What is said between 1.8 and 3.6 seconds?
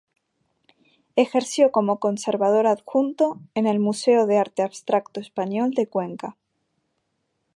Conservador Adjunto